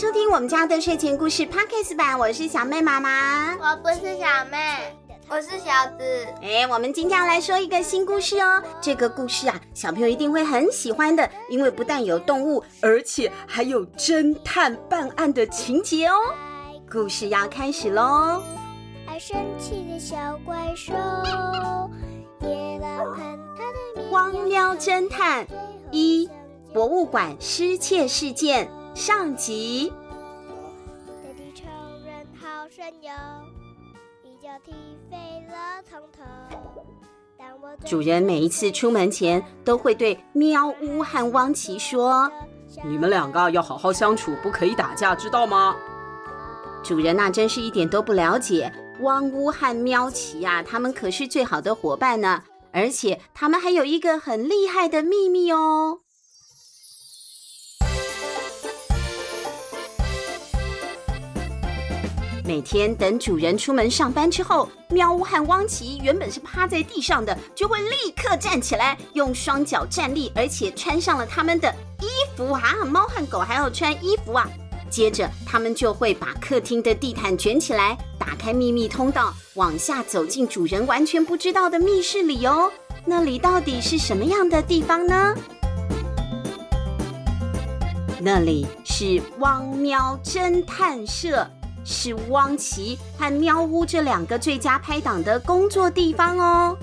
[0.00, 3.54] 迎收听我们家的睡前故事 Podcast 版，我是小妹妈妈。
[3.56, 4.96] 我不是小妹，
[5.28, 6.26] 我是小子。
[6.40, 8.62] 哎，我们今天要来说一个新故事哦。
[8.80, 16.14] 这个故事啊，小朋友一定会很喜欢的，因为不但有动物，而且还有侦探办案的情节哦。
[16.90, 18.42] 故事要开始喽！
[19.06, 20.94] 爱生气的小怪兽，
[22.40, 25.46] 野狼和他的荒喵侦探
[25.90, 26.26] 一，
[26.72, 29.92] 博物馆失窃事件上集。
[37.86, 42.30] 主人每一次出门前都会对喵呜和汪奇说
[42.84, 45.76] ：“你们两个要好好相处，不可以打架，知道吗？”
[46.82, 56.00] 主人那真是一点都不了解汪呜和喵奇呀，他们可是最好的伙伴呢，而且他们还有一个很厉害的秘密哦。
[62.50, 72.60] 每天等主人出门上班之后，喵呜和汪奇原本是趴在地上的，就会立刻站起来，用双脚站立，而且穿上了他们的衣服啊。
[72.84, 74.50] 猫和狗还要穿衣服啊。
[74.90, 82.68] 接着，他们就会把客厅的地毯卷起来，打开秘密通道，往下走进主人完全不知道的密室里哦。
[83.04, 85.36] 那里到底是什么样的地方呢？
[88.20, 91.48] 那里是汪喵侦探社。
[91.90, 96.78] 是汪奇和喵屋这两个最佳拍档的工作地方哦。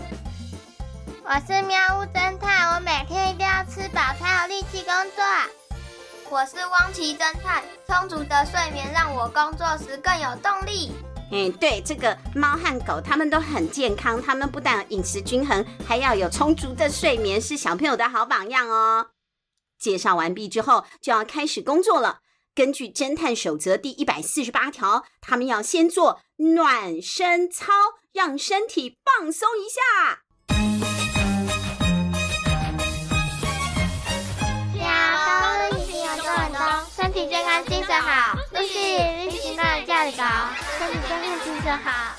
[1.24, 5.24] 我是喵屋侦探，我每天一定要吃饱才有力气工作。
[6.30, 10.92] 我是汪奇侦探，充足的睡眠让我工作时更有动力。
[11.32, 19.08] 嗯，对，这个猫和狗它们都很健康，它们不但饮食均衡，还要有充足的睡眠，是小朋友的好榜样哦。
[19.80, 22.20] 介绍完毕之后，就要开始工作了。
[22.58, 27.72] 根据侦探守则第一百四十八条，他们要先做暖身操，
[28.12, 30.24] 让身体放松一下。
[34.80, 36.60] 呀，恭喜有做很多，
[36.96, 38.36] 身体健康，精神好。
[38.52, 40.24] 恭喜运气那价里高，
[40.80, 42.16] 身体健康，精神好。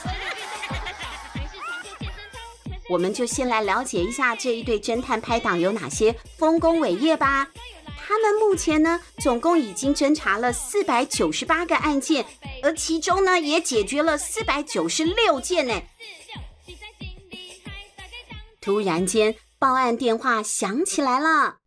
[2.88, 7.48] 我们就先来了解一下这一对侦探拍档有哪些丰功伟业吧。
[8.08, 12.24] 他们目前呢，总共已经侦查了四百九十八个案件，
[12.62, 15.82] 而其中呢，也解决了四百九十六件呢。
[18.62, 21.58] 突然间，报案电话响起来了。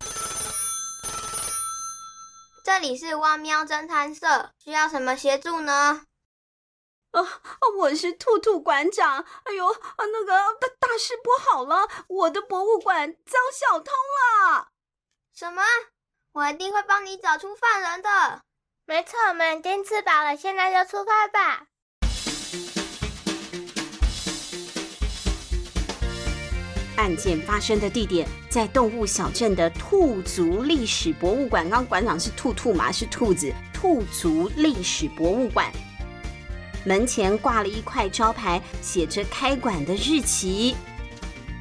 [2.66, 6.08] 这里是汪喵侦探社，需要什么协助呢？
[7.12, 7.28] 哦，
[7.78, 9.24] 我是兔兔馆长。
[9.44, 14.70] 哎呦，啊那个大大事不好了，我的博物馆遭小偷了。
[15.36, 15.62] 什么？
[16.34, 18.42] 我一定会帮你找出犯人的。
[18.86, 21.66] 没错，我们已经吃饱了，现在就出发吧。
[26.96, 31.70] 案件发生的地点在动物小镇的兔族历史博物馆。
[31.70, 32.90] 刚馆长是兔兔嘛？
[32.94, 33.54] 是兔子。
[33.74, 35.70] 兔族历史博物馆
[36.86, 40.78] 门前挂了一块招牌，写着开馆的日期：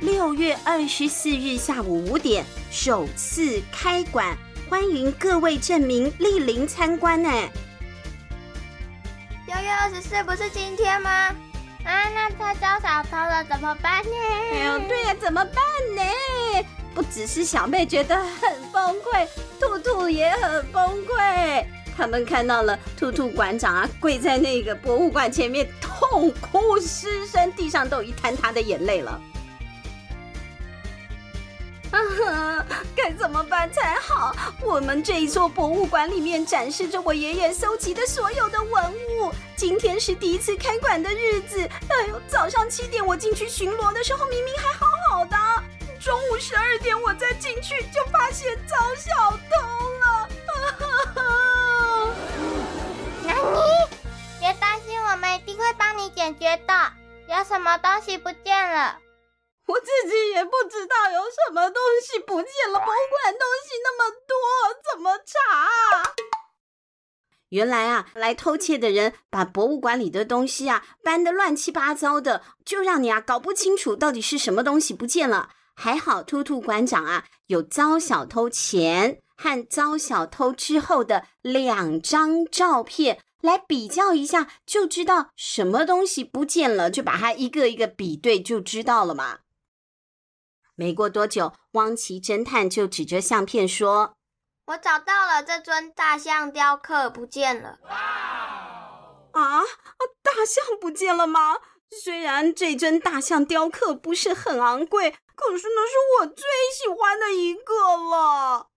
[0.00, 4.38] 六月二十四日下午五点，首次开馆。
[4.70, 7.28] 欢迎各位镇民莅临参观呢。
[9.48, 11.10] 六月二十四不是今天吗？
[11.82, 14.10] 啊，那他遭小偷了怎么办呢？
[14.52, 15.56] 哎呦，对呀，怎么办
[15.96, 16.64] 呢？
[16.94, 19.26] 不只是小妹觉得很崩溃，
[19.58, 21.64] 兔兔也很崩溃。
[21.96, 29.20] 他们看到了兔兔馆长啊，跪在那个博物馆前面痛哭失声，地上都有一滩他的眼泪了。
[31.90, 34.34] 啊， 该怎么办才好？
[34.62, 39.32] 我们这一座博物馆里面展示着我爷爷收集的所有的文物。
[39.56, 41.60] 今天是第一次开馆的日子。
[41.88, 45.36] 哎呦，早上七点我进去巡逻的时候，明明还好好的。
[46.00, 49.46] 中午十二点我再进去，就发现遭小偷
[50.00, 50.28] 了。
[53.22, 53.60] 那你
[54.38, 56.92] 别担心，我们一定会帮你解决的。
[57.28, 58.96] 有什么东西不见了？
[59.70, 64.36] 我自己也不知道有什么东西不见了，博物馆东西那么多，
[64.92, 66.14] 怎么查？
[67.50, 75.50] 原来啊，来偷窃的人把博物馆里的东西啊搬得乱七八糟的，就让你啊搞不清楚到底是什么东西不见了。
[75.76, 89.38] 还好兔兔馆长啊有遭小偷前和遭小偷之后的两张照片来比较一下，就知道什么东西不见了，就把它一个一个比对，就知道了嘛。
[90.80, 94.14] 没过多久，汪奇侦探就指着相片说
[94.68, 97.78] ：“我找到了这尊大象雕刻，不见了。
[99.32, 99.60] 啊，
[100.22, 101.58] 大象不见了吗？
[102.02, 108.68] 虽然这尊大象雕刻不是很昂贵，可是那是我最喜欢的一个了。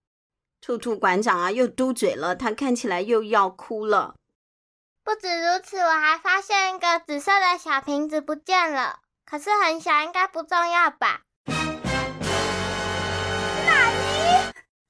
[0.60, 4.14] 兔兔馆长啊，又嘟嘴了，他看起来又要哭了。
[5.02, 11.22] 不止如此，我还发现一个紫色的小瓶子不见了，可是很小，应该不重要吧？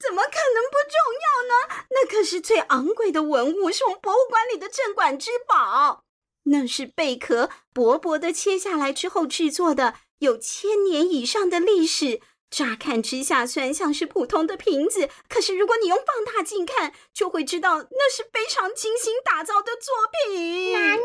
[0.07, 1.85] 怎么可能不重要呢？
[1.91, 6.05] 那可是最昂贵的文物，是我们博物馆里的镇馆之宝。
[6.45, 12.21] 那是贝壳薄薄的切下来之后制作的，有千年以上的历史。
[12.51, 19.95] 乍看之下虽然像是普通的瓶子，可是如果你用放大镜看，就会知道那是非常精心打造的作
[20.29, 20.73] 品。
[20.73, 21.01] 哪尼？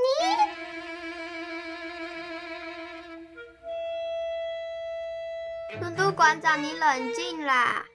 [5.80, 7.86] 嘟嘟馆长，你冷静啦！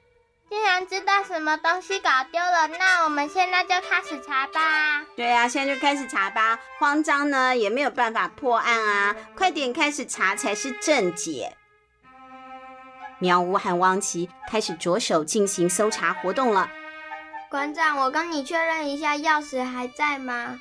[0.50, 5.04] 既然知道什么东西搞丢了，那我们现在就开始查吧。
[5.16, 6.58] 对啊，现在就开始查吧。
[6.78, 11.56] 慌张呢也没有办法破案啊，快点开始查才是正解。
[13.18, 16.70] 喵呜和汪琪开始着手进行搜查活动了。
[17.50, 20.60] 馆长，我跟你确认一下，钥匙还在吗？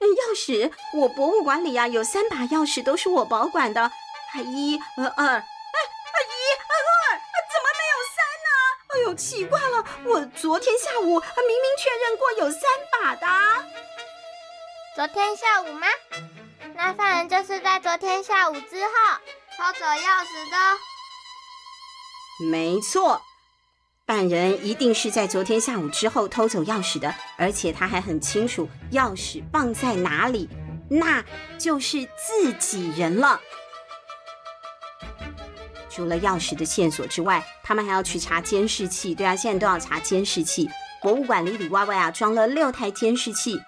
[0.00, 0.70] 钥匙？
[0.94, 3.90] 我博物馆里呀、啊、有三把钥匙，都是我保管的。
[4.44, 5.42] 一、呃、二。
[9.16, 9.84] 奇怪了！
[10.04, 11.20] 我昨天下午明明
[11.78, 12.60] 确认过有三
[12.92, 13.26] 把的。
[14.94, 15.86] 昨天下午吗？
[16.74, 18.92] 那犯人就是在昨天下午之后
[19.56, 20.56] 偷走钥匙的。
[22.50, 23.22] 没错，
[24.06, 30.48] 犯人一定是在昨天下午之后偷走钥匙的，而且他还很清楚钥匙放在哪里，
[30.90, 31.24] 那
[31.58, 33.40] 就是自己人了。
[35.96, 39.14] 除了钥匙的线索之外，他们还要去查监视器。
[39.14, 40.68] 对啊，现在都要查监视器。
[41.00, 43.58] 博物馆里里外外啊装了六台监视器，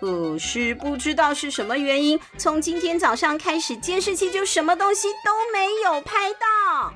[0.00, 6.94] 可是不知道是什么原因，从今天早上开始，监视器就什么东西都没有拍到。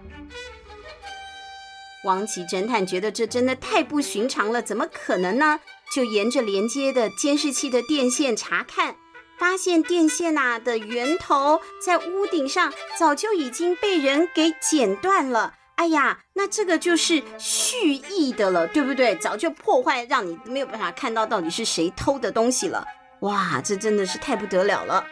[2.04, 5.60] 王琦侦探觉得这真的太不寻常了，怎么可能呢？
[5.94, 8.96] 就沿着连接的监视器的电线查看。
[9.38, 15.54] 发现电线呐、啊、的源头在屋顶上，早就已经被人给剪断了。
[15.76, 19.16] 哎呀，那这个就是蓄意的了，对不对？
[19.16, 22.86] 早就破坏，让你没有办法看到到底是谁偷的东西了。
[23.20, 25.04] 哇，这真的是太不得了了。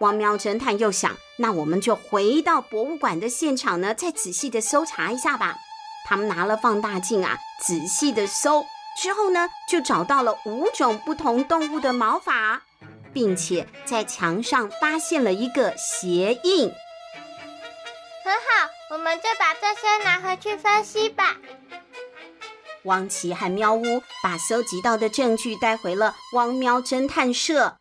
[0.00, 5.56] 汪喵侦探又想，那我们就回到博物馆的现场呢，再仔细的搜查一下吧。
[6.06, 8.64] 他们拿了放大镜啊，仔细的搜
[9.02, 12.62] 之后呢，就找到了五种不同动物的毛发。
[13.16, 16.70] 并且在墙上发现了一个鞋印，
[18.22, 21.34] 很好，我们就把这些拿回去分析吧。
[22.82, 27.78] 汪奇和喵呜把搜集到的证据带回了汪喵侦探社。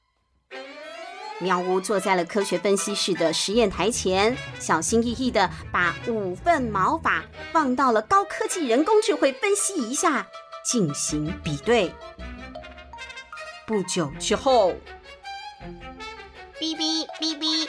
[1.39, 7.21] 喵呜坐在了科学分析室的实验台前，小心翼翼地把五份毛发
[7.51, 10.25] 放到了高科技人工智慧分析仪下
[10.63, 11.93] 进行比对。
[13.67, 14.73] 不久之后。
[16.59, 17.67] 哔哔哔哔，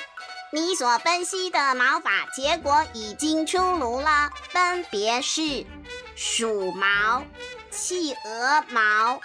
[0.53, 5.67] 你所分析的毛发结果已经出炉了，分别是
[6.15, 7.25] 鼠毛、
[7.71, 9.21] 企鹅毛、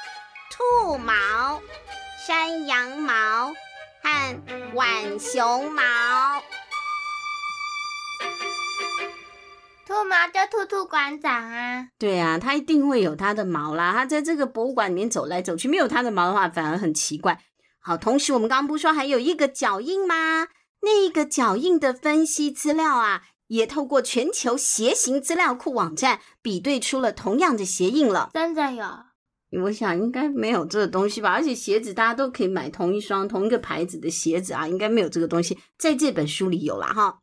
[0.50, 1.62] 兔毛、
[2.25, 3.54] 山羊毛
[4.01, 4.42] 和
[4.74, 5.82] 浣熊毛。
[9.86, 13.92] 兔毛就兔兔馆长啊，对啊，他一定会有他的毛啦。
[13.92, 17.38] 他在这个博物馆里面走来走去，没有他的毛的话，反而很奇怪。
[17.84, 20.48] 好，同时我们刚刚不是说还有一个脚印吗？
[20.82, 28.30] 那个脚印的分析资料啊，也透过全球鞋型资料库网站比对出了同样的鞋印了。
[28.34, 28.86] 真的有？
[29.64, 31.32] 我想应该没有这个东西吧。
[31.32, 37.21] 而且鞋子大家都可以买同一双同一个牌子的鞋子啊，应该没有这个东西，在这本书里有啦哈。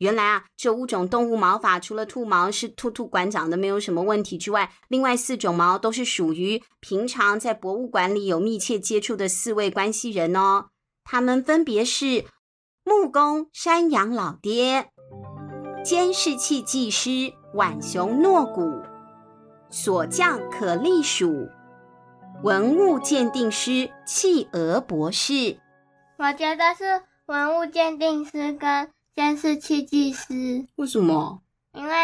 [0.00, 10.68] 原来啊，这五种动物毛发，除了兔毛是兔兔馆长的，没有什么问题之外，另外四种毛都是属于平常在博物馆里有密切接触的四位关系人哦。
[11.04, 12.24] 他们分别是
[12.82, 14.88] 木工山羊老爹、
[15.84, 18.62] 监视器技师浣熊诺古、
[19.68, 21.46] 锁匠可丽鼠、
[22.42, 25.58] 文物鉴定师企鹅博士。
[26.16, 28.88] 我觉得是文物鉴定师跟。
[29.20, 30.66] 监视器技师？
[30.76, 31.42] 为什么？
[31.74, 31.94] 因为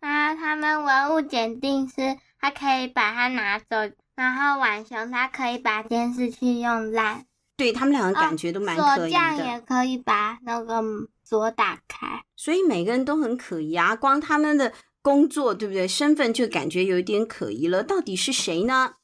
[0.00, 3.76] 啊，他们文物鉴定师，他可以把它拿走，
[4.16, 7.26] 然后浣熊他可以把监视器用烂。
[7.58, 8.96] 对，他们两个感觉都蛮可疑的。
[8.96, 10.82] 锁匠也可以把那个
[11.22, 12.22] 锁打开。
[12.36, 13.94] 所以每个人都很可疑啊！
[13.94, 15.86] 光他们的工作，对不对？
[15.86, 17.82] 身份就感觉有一点可疑了。
[17.82, 18.94] 到底是谁呢？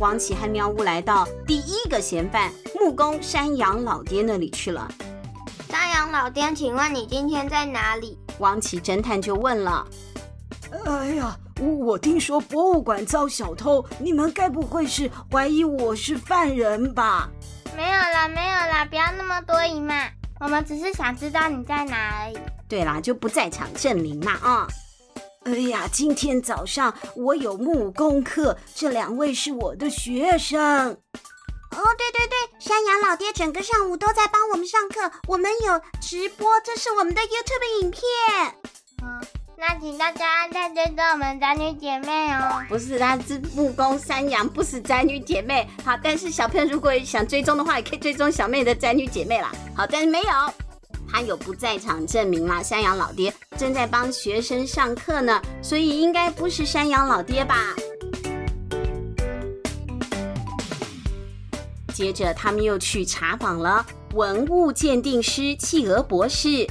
[0.00, 4.90] 王启和喵呜来到第一个嫌犯木工山羊老爹那里去了。
[5.68, 8.18] 山羊老爹，请问你今天在哪里？
[8.38, 9.86] 王奇侦探就问了。
[10.86, 17.28] 哎呀，我我听说博物馆遭小偷，你们该不会是怀疑我是犯人吧？
[17.76, 19.94] 没有啦，没有啦，不要那么多疑嘛。
[20.40, 22.38] 我们只是想知道你在哪而已。
[22.66, 24.66] 对啦，就不在场证明嘛啊。
[25.44, 30.96] 哎呀，今天早上我有木工课，这两位是我的学生。
[31.70, 38.02] 哦，对对对，山羊老爹整个上午都在帮我们上课，我们有直播，这是我们的 YouTube 影片。
[39.00, 39.20] 嗯，
[39.56, 42.64] 那请大家按赞追踪我们宅女姐妹哦。
[42.68, 45.68] 不是，他是木工山羊，不是宅女姐妹。
[45.84, 49.52] 好，但是小朋友如果想追踪的话，也可以追踪小妹的宅女姐妹啦。
[49.76, 50.28] 好，但是没有。
[51.10, 57.74] 他有不在场证明啦，山羊老爹正在帮学生上课呢，所以应该不是山羊老爹吧？
[61.98, 66.64] 接着，他们又去查访了文物鉴定师企鹅博士。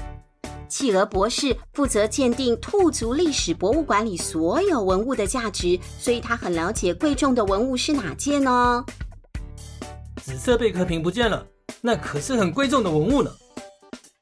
[0.69, 8.85] 企鹅博士负责鉴定兔族历史博物馆里所有文物的价值，所以他很了解贵重的文物是哪件呢？
[10.23, 11.45] 紫色贝壳瓶不见了，
[11.81, 13.29] 那可是很贵重的文物呢。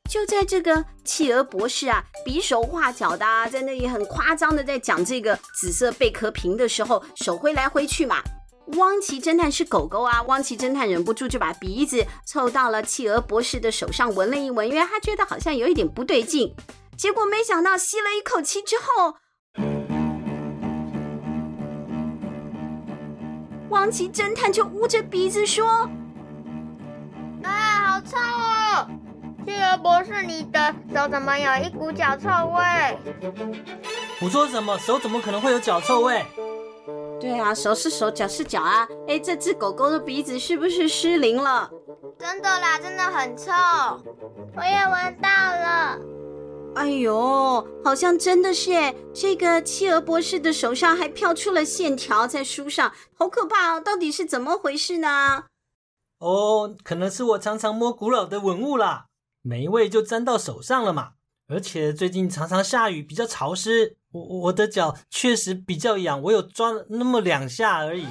[0.09, 8.23] 就在这个企鹅博士啊，比手画脚的啊，在那里很夸张的在讲这个紫色贝壳瓶的时候，手挥来挥去嘛。
[8.73, 16.55] 汪奇侦探是狗狗啊，汪奇侦探忍不住就把鼻子凑到了企鹅博士的手上闻了一闻，因为他觉得好像有一点不对劲。
[16.97, 19.15] 结果没想到吸了一口气之后，
[23.69, 25.89] 汪奇侦探就捂着鼻子说
[27.43, 28.87] ：“啊，好臭哦！”
[29.45, 32.97] 企鹅博士，你的手怎么有一股脚臭味？
[34.21, 34.77] 我说什么？
[34.79, 36.25] 手怎么可能会有脚臭味？
[37.19, 38.87] 对啊，手是手，脚是脚啊！
[39.07, 41.69] 哎，这只狗狗的鼻子是不是失灵了？
[42.19, 43.51] 真的啦，真的很臭，
[44.55, 45.99] 我也闻到了。
[46.75, 48.93] 哎呦，好像真的是哎！
[49.13, 53.81] 这个企鹅博士的手上还飘出了线条在书上，好可怕哦！
[53.81, 55.45] 到底是怎么回事呢？
[56.19, 59.05] 哦，可能是我常常摸古老的文物啦。
[59.41, 61.11] 霉味就沾到手上了嘛，
[61.47, 68.07] 而且最近常常下雨，比较潮湿，我我的脚确实比较痒，我有抓了那么两下而已，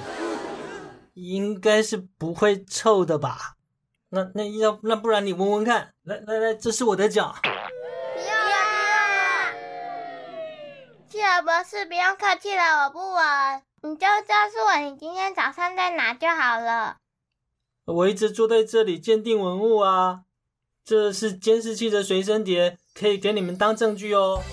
[1.15, 3.55] 应该是不会臭的吧？
[4.09, 7.35] 那那要那不然你闻闻看，来来来，这是我的脚。
[7.41, 9.51] 不要啊！
[11.09, 16.97] 企鹅博士，不用客气了，我不闻，你就告诉我你今天早上在哪就好了。
[17.85, 20.21] 我一直坐在这里鉴定文物啊。
[20.83, 24.43] 这是监视器的随身碟，可以给你们当证据哦。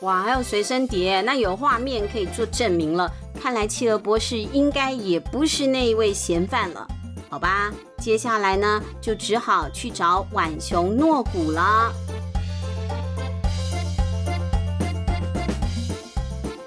[0.00, 3.10] 哇，还有随身碟，那有画面可以做证明了。
[3.40, 6.86] 看来企鹅博士应该也不是那一位嫌犯了，
[7.30, 7.72] 好吧？
[7.98, 11.92] 接下来呢，就只好去找浣熊诺古了。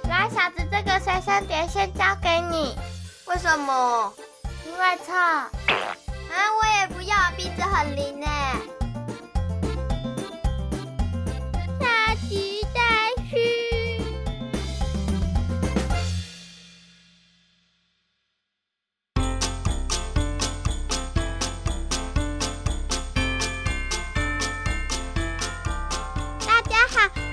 [0.09, 2.75] 来，小子，这个随身碟先交给你。
[3.27, 4.11] 为什么？
[4.65, 5.13] 因为臭。
[5.13, 5.49] 啊，
[6.57, 8.27] 我也不要，鼻子很灵呢。